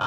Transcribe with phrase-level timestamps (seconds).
[0.00, 0.06] 就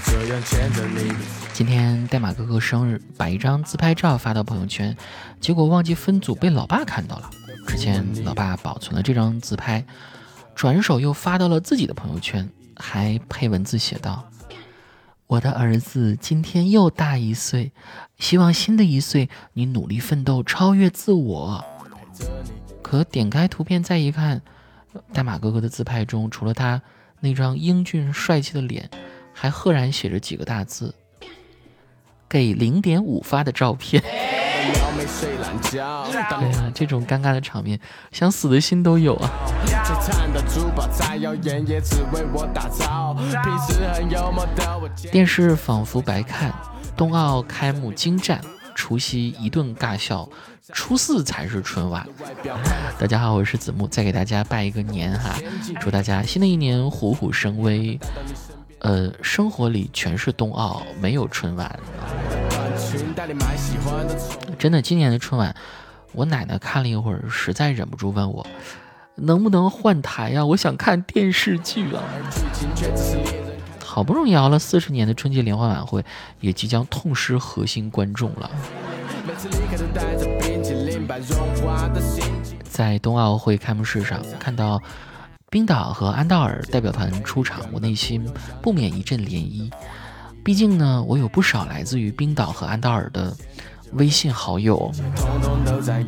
[0.00, 1.12] 这样牵着你。
[1.52, 4.96] 今天代码哥哥生日，把一张自拍照发到朋友圈，
[5.40, 7.28] 结果忘记分组，被老爸看到了。
[7.66, 9.84] 之前老爸保存了这张自拍，
[10.54, 14.26] 转手又发到了自己的朋友圈，还配文字写道
[15.28, 17.70] ：“我的儿子今天又大一岁，
[18.18, 21.64] 希望新的一岁你努力奋斗，超越自我。”
[22.82, 24.42] 可点开图片再一看，
[25.12, 26.82] 大马哥哥的自拍中，除了他
[27.20, 28.90] 那张英俊帅气的脸。
[29.40, 30.92] 还赫然写着几个大字
[32.28, 34.02] ：“给零点五发的照片。”
[35.70, 37.78] 对呀，这种尴尬的场面，
[38.10, 39.30] 想死的心都有啊！
[45.10, 46.52] 电视仿佛白看，
[46.96, 48.40] 冬奥开幕精湛，
[48.74, 50.28] 除夕一顿尬笑，
[50.72, 52.06] 初四才是春晚。
[52.98, 55.36] 大家好，我是子木，再给大家拜一个年哈，
[55.80, 57.98] 祝大家新的一年虎虎生威。
[58.80, 61.78] 呃，生活里全是冬奥，没有春晚。
[64.58, 65.54] 真的，今年的春晚，
[66.12, 68.46] 我奶奶看了一会儿，实在忍不住问我，
[69.16, 70.44] 能不能换台呀？
[70.44, 72.02] 我想看电视剧啊。
[73.84, 76.04] 好不容易熬了四十年的春节联欢晚会，
[76.40, 78.50] 也即将痛失核心观众了。
[82.64, 84.80] 在冬奥会开幕式上看到。
[85.50, 89.72] 冰岛和安道尔代表团出场，我内心不免一阵涟漪。
[90.48, 93.36] 毕竟呢，我有不少来自于冰岛和安道尔的
[93.92, 94.90] 微信好友，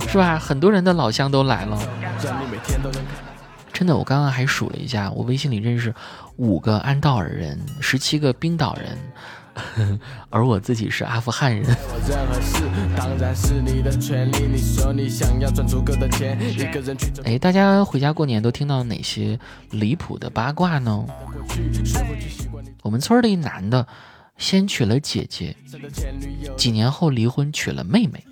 [0.09, 0.39] 是吧？
[0.39, 1.79] 很多人的老乡都来了。
[3.71, 5.95] 真的，我刚刚还数了一下，我微信里认识
[6.37, 8.97] 五个安道尔人，十七个冰岛人。
[10.31, 11.67] 而我自己是阿富汗人。
[17.27, 19.39] 哎，大家回家过年都听到哪些
[19.71, 21.05] 离谱的八卦呢？
[22.83, 23.87] 我们村的一男的
[24.41, 25.55] 先娶了姐姐，
[26.57, 28.25] 几年后离婚娶了妹妹。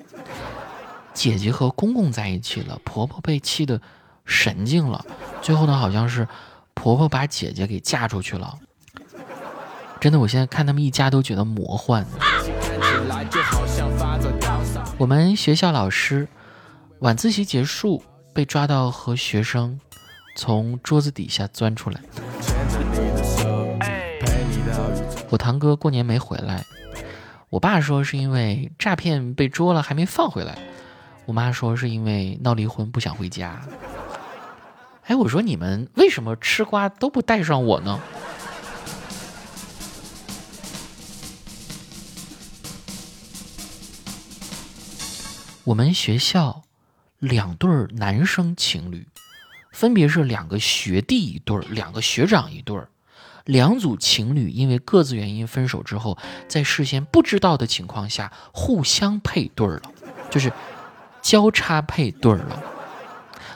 [1.13, 3.81] 姐姐和公公在一起了，婆婆被气得
[4.25, 5.05] 神经了。
[5.43, 6.27] 最后呢，好像是
[6.75, 8.59] 婆婆把姐姐给嫁出去了。
[10.01, 12.07] 真的，我现在看他们一家都觉得魔幻。
[14.97, 16.27] 我们学校老师
[17.01, 18.03] 晚自习结束
[18.33, 19.79] 被抓到和学生
[20.35, 22.01] 从桌子底下钻出来。
[25.31, 26.65] 我堂哥过年没回来，
[27.51, 30.59] 我爸说是因为诈骗被捉了还没放回来，
[31.27, 33.61] 我妈说是因为闹离婚不想回家。
[35.05, 38.01] 哎，我说你们为什么吃瓜都不带上我呢？
[45.65, 46.63] 我们学校
[47.19, 49.07] 两对男生情侣，
[49.73, 52.89] 分别是两个学弟一对儿，两个学长一对儿。
[53.49, 59.81] 两组情侣因为各自原因分手之后，在事先不知道的情况下互相配对了，
[60.31, 60.53] 就是
[61.23, 62.63] 交叉配对了。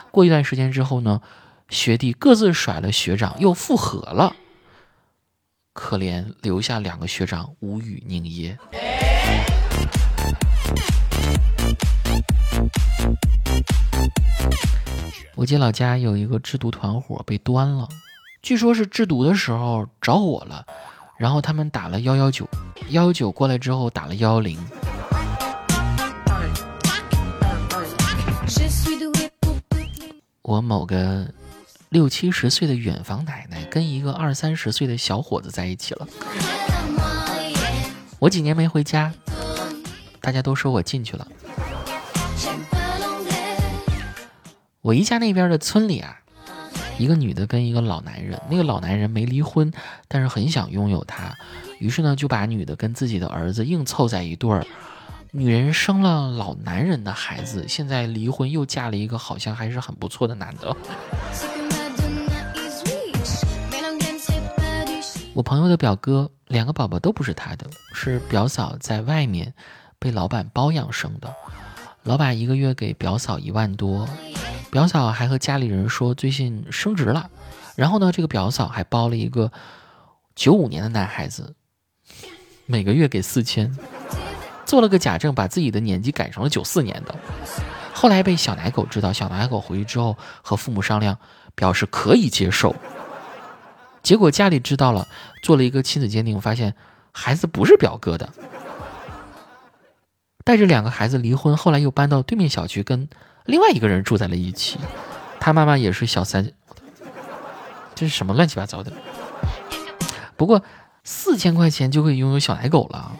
[0.09, 1.21] 过一段时间之后呢，
[1.69, 4.35] 学弟各自甩了学长，又复合了。
[5.73, 8.57] 可怜留下两个学长无语凝噎。
[15.35, 17.87] 我姐老家有一个制毒团伙被端了，
[18.43, 20.65] 据说是制毒的时候着火了，
[21.15, 22.45] 然后他们打了幺幺九，
[22.89, 24.59] 幺幺九过来之后打了幺幺零。
[30.41, 31.25] 我某个
[31.87, 36.05] 六七十岁的远房奶奶跟一个二三十岁的小伙子在一起了，
[38.19, 39.13] 我几年没回家，
[40.19, 41.25] 大家都说我进去了。
[44.81, 46.19] 我姨家那边的村里啊，
[46.97, 49.71] 一个女的跟一个老男人，那个老男人没离婚，
[50.07, 51.35] 但是很想拥有她，
[51.79, 54.65] 于是呢就把女的跟自己的儿子硬凑在一对儿。
[55.31, 60.75] 女人生了老男人的孩子，现在离婚又嫁了一个好像还是很不错的男的。
[65.33, 69.51] 我朋友的表哥两个宝宝都不是他的，是表嫂在外面
[69.97, 71.33] 被老板包养生的，
[72.03, 74.07] 老板一个月给表嫂一万多。
[74.73, 77.29] 表嫂还和家里人说最近升职了，
[77.75, 79.51] 然后呢，这个表嫂还包了一个
[80.33, 81.53] 九五年的男孩子，
[82.65, 83.77] 每个月给四千，
[84.65, 87.13] 做了个假证，把自己的年纪改成了九四年的。
[87.93, 91.19] 后来被小奶狗知道，小奶狗回去之后和父母商量，
[91.53, 92.75] 表示可以接受。
[94.01, 95.07] 结果家里知道了，
[95.43, 96.73] 做了一个亲子鉴定，发现
[97.11, 98.27] 孩子不是表哥的，
[100.43, 103.07] 带着两个孩子离婚，后来又搬到对面小区跟
[103.45, 104.79] 另外一个人住在了一起。
[105.39, 106.51] 他妈妈也是小三，
[107.93, 108.93] 这是什么乱七八糟的？
[110.37, 110.63] 不过
[111.03, 113.11] 四千块钱就可以拥有小奶狗了，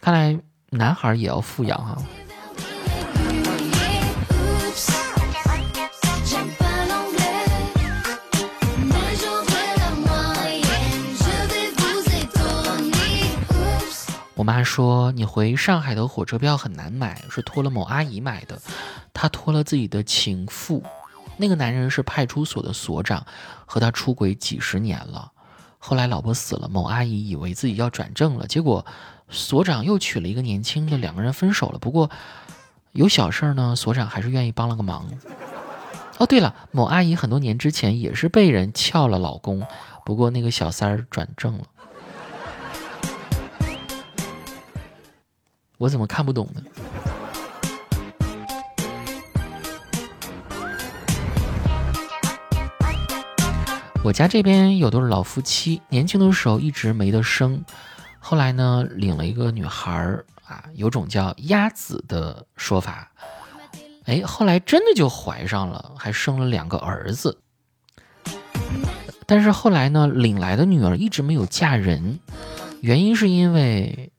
[0.00, 0.38] 看来
[0.70, 1.98] 男孩也要富养啊。
[14.38, 18.56] 我妈说你回上海的火车票很难买，是托了某阿姨买的。
[19.12, 20.84] 她托了自己的情妇，
[21.38, 23.26] 那个男人是派出所的所长，
[23.66, 25.32] 和她出轨几十年了。
[25.80, 28.86] 后来老婆死了，某阿姨以为自己要转正了，结果
[29.28, 31.80] 所长又娶了一个年轻的，两个人分手了。
[31.80, 32.08] 不过
[32.92, 35.10] 有小事儿呢，所长还是愿意帮了个忙。
[36.18, 39.66] 哦，对了，某阿姨很多年之前也是被人撬了老公，
[40.04, 41.64] 不过那个小三儿转正了。
[45.78, 46.62] 我怎么看不懂呢？
[54.02, 57.64] 我家这边有对老夫妻，年轻的时候一直没得生，
[58.18, 63.12] 后来呢领了一个女孩儿啊，有种叫“鸭子”的说法，
[64.06, 67.38] 哎，后来真的就怀上了，还生了两个儿子。
[69.26, 72.18] 但是后来呢，领来的女儿一直没有嫁人，
[72.80, 74.10] 原因是因为。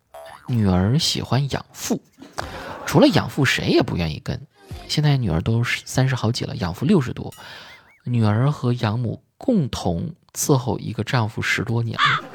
[0.50, 2.02] 女儿喜欢养父，
[2.88, 4.42] 除了养父谁也不愿意跟。
[4.88, 7.32] 现在女儿都三十好几了，养父六十多，
[8.04, 12.28] 女儿和养母共同伺候一个丈夫十多年了，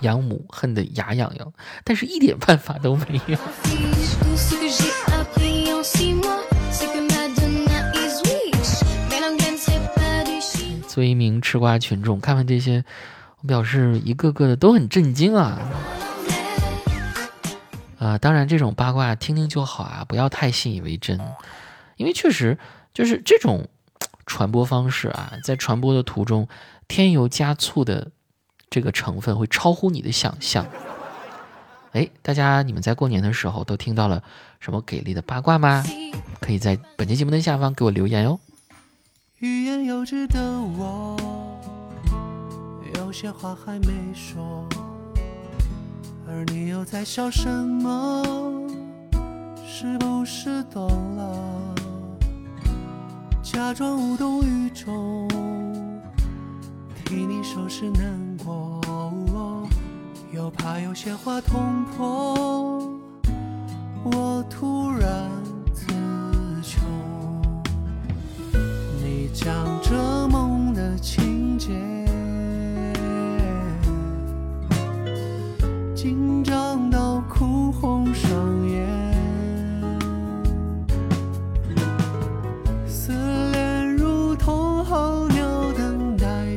[0.00, 1.52] 养母恨得牙痒痒，
[1.84, 3.38] 但是一点办法都没有。
[10.88, 12.84] 作为一名吃瓜群众，看完这些，
[13.42, 15.60] 我表示一个个的都很震惊啊。
[18.06, 21.20] 啊，当然这种八卦听听就好啊，不要太信以为真，
[21.96, 22.56] 因为确实
[22.94, 23.68] 就是这种
[24.26, 26.46] 传播方式啊，在传播的途中
[26.86, 28.12] 添油加醋的
[28.70, 30.64] 这个成分会超乎你的想象。
[31.92, 34.22] 哎，大家你们在过年的时候都听到了
[34.60, 35.82] 什么给力的八卦吗？
[36.40, 38.38] 可以在本期节目的下方给我留言哟。
[39.38, 41.16] 欲言又止的我，
[42.94, 44.66] 有些话还没说。
[46.28, 48.22] 而你又在笑什么？
[49.64, 51.74] 是不是懂了？
[53.42, 55.28] 假装无动于衷，
[57.04, 58.80] 替你收拾难过，
[60.32, 62.98] 又怕有些话捅破，
[64.04, 65.30] 我突然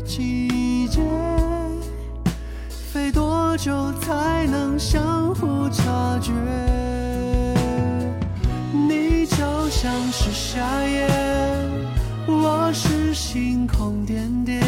[0.10, 1.00] 季节，
[2.92, 6.32] 飞多久才能相互察觉？
[8.74, 11.08] 你就像是夏夜，
[12.26, 14.60] 我是星空点点，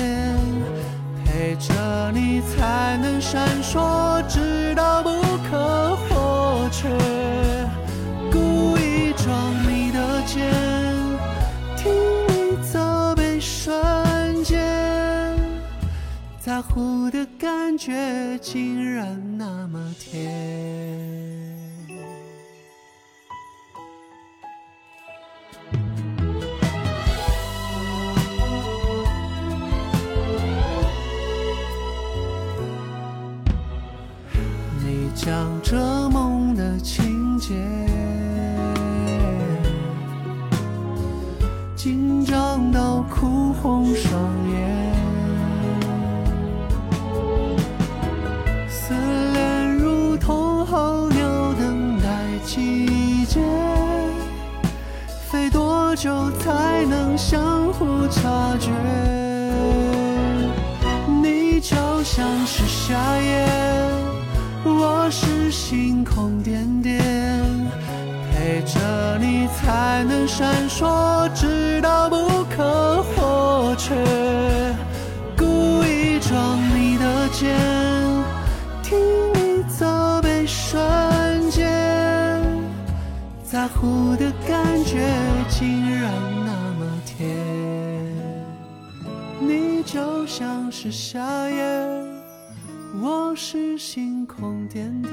[1.26, 4.24] 陪着你才能闪烁。
[4.28, 5.10] 直到不
[16.62, 20.30] 在乎的感觉竟然那么甜。
[34.77, 37.56] 你讲着梦的情节，
[41.75, 44.40] 紧张到哭红双眼
[56.01, 58.72] 久才能相互察觉？
[61.22, 63.48] 你就像是夏夜。
[64.65, 67.00] 我是星空点点，
[68.31, 73.93] 陪着你才能闪烁，直到不可或缺。
[75.38, 77.55] 故意装你的肩，
[78.81, 78.98] 听
[79.36, 80.81] 你责备瞬
[81.51, 81.70] 间，
[83.43, 85.08] 在乎的感觉
[85.48, 85.90] 竟然
[90.34, 91.20] 像是夏
[91.50, 91.62] 夜。
[93.02, 95.12] 我是星空点点。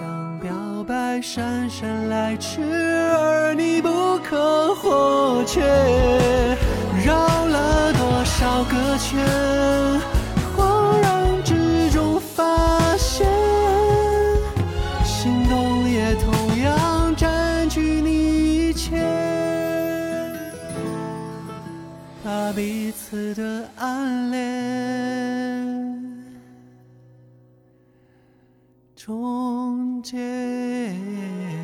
[0.00, 0.50] 当表
[0.88, 5.60] 白姗姗来迟，而你不可或缺，
[7.04, 9.20] 绕了多少个圈？
[30.96, 31.55] yeah.